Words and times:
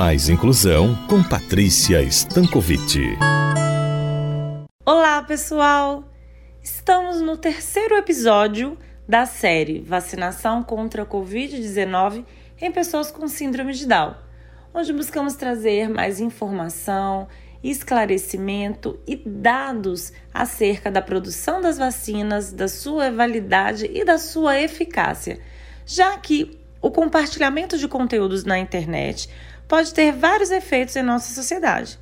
Mais 0.00 0.30
inclusão 0.30 0.96
com 1.06 1.22
Patrícia 1.22 2.00
Stankovic. 2.00 3.18
Olá, 4.82 5.22
pessoal! 5.22 6.04
Estamos 6.62 7.20
no 7.20 7.36
terceiro 7.36 7.94
episódio 7.96 8.78
da 9.06 9.26
série 9.26 9.80
Vacinação 9.80 10.62
contra 10.62 11.02
a 11.02 11.06
Covid-19 11.06 12.24
em 12.62 12.72
pessoas 12.72 13.10
com 13.10 13.28
síndrome 13.28 13.74
de 13.74 13.86
Down, 13.86 14.14
onde 14.72 14.90
buscamos 14.90 15.34
trazer 15.34 15.90
mais 15.90 16.18
informação, 16.18 17.28
esclarecimento 17.62 18.98
e 19.06 19.16
dados 19.16 20.14
acerca 20.32 20.90
da 20.90 21.02
produção 21.02 21.60
das 21.60 21.76
vacinas, 21.76 22.54
da 22.54 22.68
sua 22.68 23.10
validade 23.10 23.84
e 23.92 24.02
da 24.02 24.16
sua 24.16 24.58
eficácia, 24.58 25.38
já 25.84 26.16
que 26.16 26.58
o 26.80 26.90
compartilhamento 26.90 27.76
de 27.76 27.86
conteúdos 27.86 28.44
na 28.44 28.58
internet 28.58 29.28
pode 29.68 29.92
ter 29.92 30.12
vários 30.12 30.50
efeitos 30.50 30.96
em 30.96 31.02
nossa 31.02 31.34
sociedade. 31.34 31.98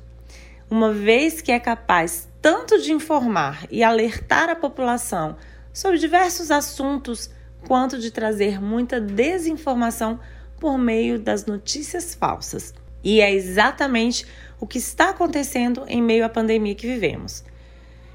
Uma 0.69 0.93
vez 0.93 1.41
que 1.41 1.51
é 1.51 1.59
capaz 1.59 2.27
tanto 2.41 2.81
de 2.81 2.91
informar 2.91 3.67
e 3.69 3.83
alertar 3.83 4.49
a 4.49 4.55
população 4.55 5.35
sobre 5.73 5.97
diversos 5.97 6.51
assuntos, 6.51 7.29
quanto 7.67 7.99
de 7.99 8.11
trazer 8.11 8.61
muita 8.61 9.01
desinformação 9.01 10.19
por 10.59 10.77
meio 10.77 11.19
das 11.19 11.45
notícias 11.45 12.15
falsas. 12.15 12.73
E 13.03 13.21
é 13.21 13.33
exatamente 13.33 14.25
o 14.59 14.67
que 14.67 14.77
está 14.77 15.09
acontecendo 15.09 15.83
em 15.87 16.01
meio 16.01 16.25
à 16.25 16.29
pandemia 16.29 16.75
que 16.75 16.87
vivemos. 16.87 17.43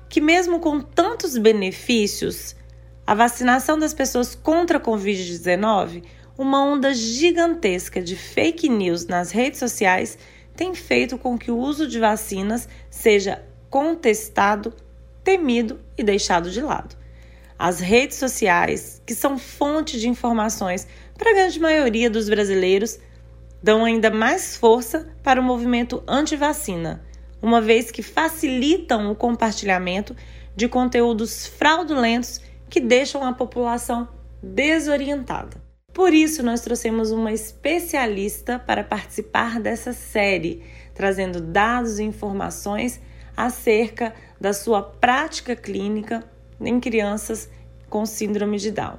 Que, 0.09 0.21
mesmo 0.21 0.61
com 0.61 0.81
tantos 0.81 1.37
benefícios, 1.37 2.55
a 3.07 3.15
vacinação 3.15 3.79
das 3.79 3.95
pessoas 3.95 4.35
contra 4.35 4.79
a 4.79 4.81
Covid-19 4.81 6.03
uma 6.37 6.65
onda 6.65 6.93
gigantesca 6.93 8.03
de 8.03 8.17
fake 8.17 8.69
news 8.69 9.07
nas 9.07 9.31
redes 9.31 9.61
sociais 9.61 10.19
tem 10.57 10.75
feito 10.75 11.17
com 11.17 11.39
que 11.39 11.51
o 11.51 11.59
uso 11.59 11.87
de 11.87 11.99
vacinas 11.99 12.69
seja 12.91 13.45
contestado, 13.71 14.73
temido 15.23 15.81
e 15.97 16.03
deixado 16.03 16.51
de 16.51 16.61
lado. 16.61 16.97
As 17.59 17.81
redes 17.81 18.17
sociais, 18.17 19.01
que 19.07 19.15
são 19.15 19.39
fonte 19.39 19.99
de 19.99 20.09
informações 20.09 20.87
para 21.17 21.31
a 21.31 21.35
grande 21.35 21.61
maioria 21.61 22.11
dos 22.11 22.29
brasileiros, 22.29 22.99
dão 23.63 23.85
ainda 23.85 24.11
mais 24.11 24.57
força 24.57 25.09
para 25.23 25.41
o 25.41 25.45
movimento 25.45 26.03
anti-vacina, 26.07 27.05
uma 27.41 27.61
vez 27.61 27.91
que 27.91 28.03
facilitam 28.03 29.11
o 29.11 29.15
compartilhamento 29.15 30.17
de 30.55 30.69
conteúdos 30.69 31.47
fraudulentos 31.47 32.41
que 32.69 32.81
deixam 32.81 33.25
a 33.25 33.33
população 33.33 34.09
desorientada. 34.43 35.64
Por 35.95 36.13
isso, 36.13 36.43
nós 36.43 36.61
trouxemos 36.61 37.13
uma 37.13 37.33
especialista 37.33 38.59
para 38.59 38.83
participar 38.83 39.61
dessa 39.61 39.93
série, 39.93 40.65
trazendo 40.93 41.41
dados 41.41 42.01
e 42.01 42.03
informações 42.03 43.01
acerca 43.37 44.13
da 44.41 44.53
sua 44.53 44.83
prática 44.83 45.55
clínica 45.55 46.25
em 46.61 46.81
crianças 46.81 47.49
com 47.89 48.05
síndrome 48.05 48.59
de 48.59 48.73
Down. 48.73 48.99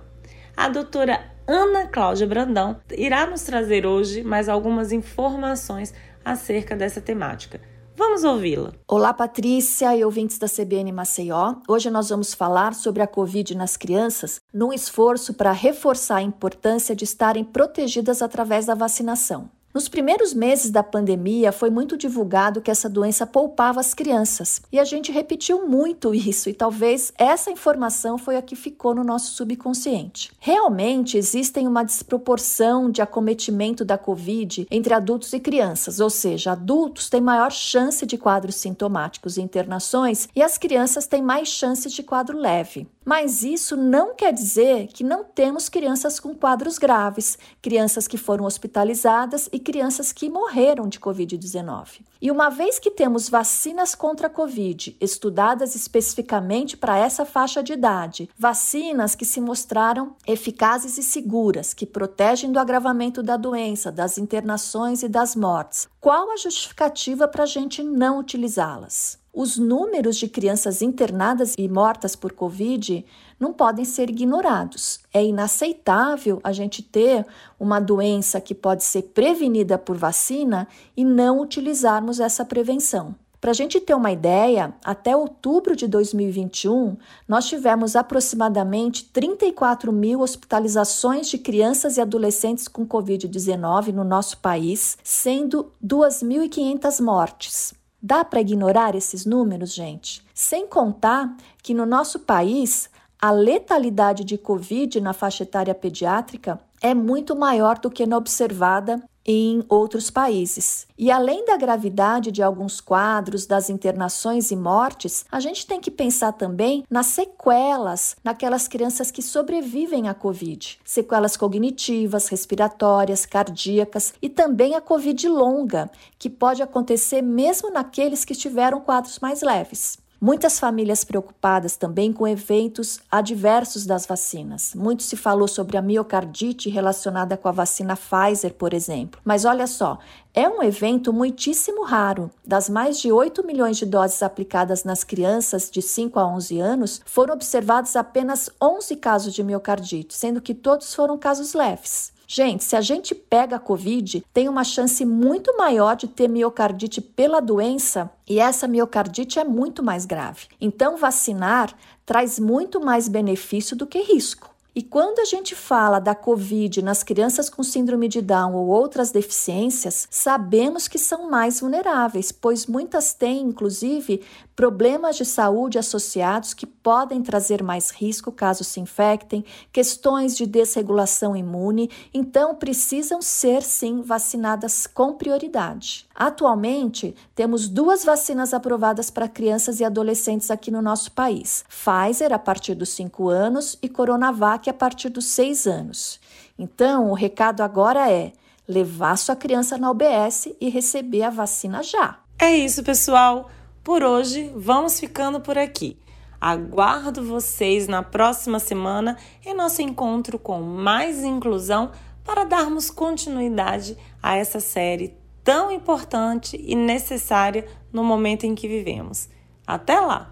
A 0.56 0.70
doutora 0.70 1.20
Ana 1.46 1.86
Cláudia 1.86 2.26
Brandão 2.26 2.80
irá 2.98 3.28
nos 3.28 3.44
trazer 3.44 3.86
hoje 3.86 4.24
mais 4.24 4.48
algumas 4.48 4.94
informações 4.94 5.94
acerca 6.24 6.78
dessa 6.78 7.02
temática. 7.02 7.60
Vamos 7.98 8.26
ouvi-la. 8.26 8.74
Olá, 8.90 9.14
Patrícia 9.14 9.96
e 9.96 10.04
ouvintes 10.04 10.38
da 10.38 10.48
CBN 10.50 10.92
Maceió. 10.92 11.56
Hoje 11.66 11.90
nós 11.90 12.10
vamos 12.10 12.34
falar 12.34 12.74
sobre 12.74 13.02
a 13.02 13.08
Covid 13.08 13.56
nas 13.56 13.78
crianças, 13.78 14.42
num 14.54 14.74
esforço 14.74 15.34
para 15.34 15.54
reforçar 15.54 16.18
a 16.18 16.22
importância 16.22 16.94
de 16.94 17.06
estarem 17.06 17.46
protegidas 17.46 18.22
através 18.22 18.66
da 18.66 18.76
vacinação. 18.76 19.50
Nos 19.76 19.90
primeiros 19.90 20.34
meses 20.34 20.72
da 20.72 20.82
pandemia, 20.82 21.52
foi 21.52 21.70
muito 21.70 21.98
divulgado 21.98 22.62
que 22.62 22.72
essa 22.72 22.88
doença 22.88 23.28
poupava 23.28 23.82
as 23.82 23.94
crianças. 23.94 24.62
E 24.72 24.80
a 24.80 24.86
gente 24.86 25.12
repetiu 25.12 25.68
muito 25.68 26.16
isso, 26.16 26.50
e 26.50 26.54
talvez 26.54 27.12
essa 27.18 27.52
informação 27.52 28.18
foi 28.18 28.38
a 28.38 28.42
que 28.42 28.56
ficou 28.56 28.96
no 28.96 29.04
nosso 29.04 29.34
subconsciente. 29.34 30.32
Realmente 30.40 31.18
existem 31.18 31.68
uma 31.68 31.84
desproporção 31.84 32.90
de 32.90 33.02
acometimento 33.02 33.84
da 33.84 33.98
Covid 33.98 34.66
entre 34.72 34.94
adultos 34.94 35.34
e 35.34 35.42
crianças, 35.42 36.00
ou 36.00 36.10
seja, 36.10 36.54
adultos 36.54 37.10
têm 37.10 37.20
maior 37.20 37.52
chance 37.52 38.06
de 38.06 38.18
quadros 38.18 38.56
sintomáticos 38.56 39.36
e 39.36 39.42
internações, 39.42 40.30
e 40.34 40.42
as 40.42 40.58
crianças 40.58 41.06
têm 41.06 41.22
mais 41.22 41.50
chances 41.50 41.92
de 41.92 42.02
quadro 42.02 42.38
leve. 42.38 42.88
Mas 43.06 43.44
isso 43.44 43.78
não 43.78 44.16
quer 44.16 44.34
dizer 44.34 44.88
que 44.88 45.04
não 45.04 45.24
temos 45.24 45.70
crianças 45.70 46.20
com 46.20 46.34
quadros 46.34 46.80
graves, 46.80 47.38
crianças 47.62 48.08
que 48.08 48.18
foram 48.18 48.46
hospitalizadas 48.46 49.48
e 49.54 49.60
crianças 49.60 50.12
que 50.12 50.28
morreram 50.28 50.88
de 50.88 51.00
Covid-19. 51.00 52.02
E 52.20 52.32
uma 52.32 52.50
vez 52.50 52.80
que 52.80 52.90
temos 52.90 53.30
vacinas 53.30 53.94
contra 53.94 54.26
a 54.26 54.30
Covid 54.30 54.98
estudadas 55.00 55.76
especificamente 55.76 56.76
para 56.76 56.98
essa 56.98 57.24
faixa 57.24 57.62
de 57.62 57.74
idade, 57.74 58.28
vacinas 58.36 59.14
que 59.14 59.26
se 59.26 59.40
mostraram 59.40 60.16
eficazes 60.26 60.98
e 60.98 61.04
seguras, 61.04 61.76
que 61.76 61.86
protegem 61.86 62.52
do 62.52 62.58
agravamento 62.58 63.22
da 63.22 63.38
doença, 63.38 63.92
das 63.92 64.18
internações 64.18 65.04
e 65.04 65.08
das 65.08 65.36
mortes, 65.36 65.88
qual 66.02 66.32
a 66.32 66.38
justificativa 66.38 67.28
para 67.28 67.44
a 67.44 67.48
gente 67.48 67.84
não 67.84 68.18
utilizá-las? 68.18 69.24
Os 69.38 69.58
números 69.58 70.16
de 70.16 70.30
crianças 70.30 70.82
internadas 70.82 71.56
e 71.58 71.68
mortas 71.68 72.16
por 72.16 72.32
Covid 72.32 73.06
não 73.38 73.52
podem 73.52 73.84
ser 73.84 74.10
ignorados. 74.10 75.02
É 75.14 75.22
inaceitável 75.26 76.40
a 76.42 76.54
gente 76.54 76.82
ter 76.82 77.28
uma 77.60 77.82
doença 77.82 78.40
que 78.40 78.56
pode 78.56 78.86
ser 78.86 79.02
prevenida 79.14 79.78
por 79.78 79.98
vacina 79.98 80.70
e 80.96 81.04
não 81.04 81.42
utilizarmos 81.42 82.22
essa 82.22 82.46
prevenção. 82.46 83.14
Para 83.42 83.52
a 83.52 83.54
gente 83.54 83.78
ter 83.82 83.94
uma 83.94 84.10
ideia, 84.10 84.74
até 84.82 85.14
outubro 85.14 85.76
de 85.76 85.86
2021, 85.86 86.96
nós 87.28 87.46
tivemos 87.46 87.98
aproximadamente 87.98 89.04
34 89.12 89.92
mil 89.92 90.22
hospitalizações 90.22 91.28
de 91.28 91.38
crianças 91.38 91.98
e 91.98 92.02
adolescentes 92.02 92.70
com 92.70 92.88
Covid-19 92.88 93.92
no 93.92 94.06
nosso 94.06 94.38
país, 94.38 94.98
sendo 95.04 95.74
2.500 95.86 97.04
mortes. 97.04 97.85
Dá 98.08 98.24
para 98.24 98.42
ignorar 98.42 98.94
esses 98.94 99.26
números, 99.26 99.74
gente? 99.74 100.24
Sem 100.32 100.68
contar 100.68 101.36
que 101.64 101.74
no 101.74 101.88
nosso 101.88 102.20
país 102.20 102.88
a 103.20 103.32
letalidade 103.32 104.24
de 104.24 104.38
Covid 104.38 105.02
na 105.02 105.12
faixa 105.12 105.42
etária 105.42 105.74
pediátrica 105.74 106.60
é 106.80 106.94
muito 106.94 107.36
maior 107.36 107.80
do 107.80 107.90
que 107.90 108.06
na 108.06 108.16
observada 108.16 109.02
em 109.26 109.64
outros 109.68 110.10
países. 110.10 110.88
E 110.98 111.10
além 111.10 111.46
da 111.46 111.58
gravidade 111.58 112.32
de 112.32 112.44
alguns 112.44 112.80
quadros, 112.80 113.46
das 113.46 113.70
internações 113.70 114.52
e 114.52 114.56
mortes, 114.56 115.26
a 115.32 115.40
gente 115.40 115.66
tem 115.66 115.80
que 115.82 115.90
pensar 115.90 116.32
também 116.34 116.86
nas 116.90 117.08
sequelas 117.08 118.16
naquelas 118.24 118.68
crianças 118.68 119.12
que 119.12 119.22
sobrevivem 119.22 120.08
à 120.08 120.14
Covid. 120.14 120.80
Sequelas 120.86 121.36
cognitivas, 121.36 122.28
respiratórias, 122.28 123.26
cardíacas 123.26 124.14
e 124.22 124.30
também 124.30 124.76
a 124.76 124.82
Covid 124.82 125.28
longa, 125.28 125.90
que 126.20 126.30
pode 126.30 126.62
acontecer 126.62 127.22
mesmo 127.22 127.72
naqueles 127.72 128.24
que 128.24 128.36
tiveram 128.36 128.80
quadros 128.80 129.20
mais 129.20 129.42
leves. 129.42 130.05
Muitas 130.26 130.58
famílias 130.60 131.04
preocupadas 131.04 131.78
também 131.78 132.12
com 132.12 132.28
eventos 132.28 133.00
adversos 133.12 133.86
das 133.86 134.08
vacinas. 134.08 134.74
Muito 134.74 135.04
se 135.04 135.16
falou 135.16 135.48
sobre 135.48 135.78
a 135.78 135.84
miocardite 135.84 136.68
relacionada 136.68 137.38
com 137.38 137.48
a 137.48 137.52
vacina 137.52 137.96
Pfizer, 137.96 138.56
por 138.56 138.74
exemplo. 138.74 139.22
Mas 139.24 139.46
olha 139.46 139.68
só, 139.68 140.00
é 140.34 140.50
um 140.50 140.64
evento 140.64 141.14
muitíssimo 141.14 141.84
raro. 141.84 142.32
Das 142.44 142.68
mais 142.68 143.00
de 143.00 143.12
8 143.12 143.46
milhões 143.46 143.78
de 143.78 143.86
doses 143.86 144.24
aplicadas 144.24 144.84
nas 144.84 145.04
crianças 145.04 145.70
de 145.70 145.80
5 145.80 146.20
a 146.20 146.26
11 146.26 146.60
anos, 146.60 147.02
foram 147.06 147.36
observados 147.36 147.96
apenas 147.96 148.50
11 148.60 148.96
casos 148.96 149.32
de 149.32 149.44
miocardite, 149.44 150.16
sendo 150.16 150.42
que 150.42 150.56
todos 150.56 150.92
foram 150.96 151.20
casos 151.20 151.54
leves. 151.54 152.15
Gente, 152.28 152.64
se 152.64 152.76
a 152.76 152.82
gente 152.82 153.14
pega 153.14 153.58
a 153.58 153.60
Covid, 153.60 154.24
tem 154.34 154.50
uma 154.50 154.64
chance 154.64 155.06
muito 155.06 155.56
maior 155.58 155.96
de 155.96 156.08
ter 156.08 156.28
miocardite 156.28 157.00
pela 157.02 157.40
doença 157.40 158.10
e 158.28 158.40
essa 158.40 158.68
miocardite 158.68 159.40
é 159.40 159.44
muito 159.44 159.84
mais 159.84 160.06
grave. 160.06 160.48
Então, 160.60 160.98
vacinar 160.98 161.74
traz 162.06 162.40
muito 162.40 162.80
mais 162.80 163.08
benefício 163.08 163.76
do 163.76 163.88
que 163.88 164.00
risco. 164.02 164.56
E 164.78 164.84
quando 164.84 165.20
a 165.20 165.24
gente 165.24 165.56
fala 165.56 166.00
da 166.00 166.14
Covid 166.14 166.82
nas 166.82 167.02
crianças 167.02 167.50
com 167.50 167.64
síndrome 167.64 168.10
de 168.10 168.22
Down 168.22 168.54
ou 168.56 168.68
outras 168.68 169.10
deficiências, 169.10 170.06
sabemos 170.12 170.90
que 170.90 171.00
são 171.00 171.30
mais 171.30 171.62
vulneráveis, 171.62 172.30
pois 172.30 172.66
muitas 172.68 173.14
têm, 173.14 173.44
inclusive, 173.44 174.22
problemas 174.56 175.18
de 175.18 175.26
saúde 175.26 175.78
associados 175.78 176.54
que 176.54 176.66
podem 176.66 177.22
trazer 177.22 177.62
mais 177.62 177.92
risco 177.92 178.32
caso 178.32 178.64
se 178.64 178.80
infectem, 178.80 179.44
questões 179.72 180.36
de 180.36 180.46
desregulação 180.46 181.36
imune, 181.36 181.90
então 182.14 182.56
precisam 182.56 183.22
ser 183.22 183.62
sim 183.62 184.02
vacinadas 184.02 184.88
com 184.88 185.14
prioridade. 185.14 186.08
Atualmente, 186.16 187.14
temos 187.36 187.68
duas 187.68 188.06
vacinas 188.06 188.54
aprovadas 188.54 189.10
para 189.10 189.28
crianças 189.28 189.80
e 189.80 189.84
adolescentes 189.84 190.50
aqui 190.50 190.72
no 190.72 190.82
nosso 190.82 191.12
país: 191.12 191.66
Pfizer 191.68 192.32
a 192.32 192.40
partir 192.40 192.76
dos 192.76 192.90
5 192.90 193.28
anos 193.28 193.78
e 193.82 193.90
Coronavac 193.90 194.70
a 194.70 194.74
partir 194.74 195.10
dos 195.10 195.26
6 195.26 195.68
anos. 195.68 196.20
Então, 196.58 197.12
o 197.12 197.14
recado 197.14 197.62
agora 197.62 198.10
é: 198.10 198.32
levar 198.68 199.18
sua 199.18 199.36
criança 199.36 199.78
na 199.78 199.92
UBS 199.92 200.50
e 200.62 200.70
receber 200.70 201.24
a 201.24 201.30
vacina 201.30 201.84
já. 201.84 202.20
É 202.40 202.56
isso, 202.56 202.84
pessoal. 202.84 203.50
Por 203.86 204.04
hoje, 204.04 204.52
vamos 204.56 205.00
ficando 205.00 205.40
por 205.40 205.60
aqui. 205.60 206.00
Aguardo 206.42 207.24
vocês 207.24 207.88
na 207.88 208.02
próxima 208.02 208.58
semana 208.58 209.16
em 209.46 209.54
nosso 209.54 209.80
encontro 209.80 210.40
com 210.40 210.60
mais 210.60 211.24
inclusão 211.24 211.92
para 212.24 212.46
darmos 212.46 212.90
continuidade 212.90 213.96
a 214.24 214.36
essa 214.36 214.60
série 214.60 215.16
tão 215.44 215.72
importante 215.72 216.60
e 216.60 216.76
necessária 216.76 217.68
no 217.94 218.04
momento 218.04 218.44
em 218.44 218.56
que 218.56 218.68
vivemos. 218.68 219.30
Até 219.68 220.00
lá! 220.00 220.32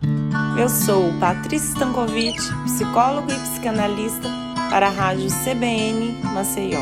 Eu 0.59 0.67
sou 0.67 1.13
Patrícia 1.19 1.73
Stankovic, 1.73 2.39
psicólogo 2.65 3.31
e 3.31 3.35
psicanalista 3.35 4.29
para 4.71 4.87
a 4.87 4.89
Rádio 4.89 5.27
CBN 5.29 6.23
Maceió. 6.33 6.81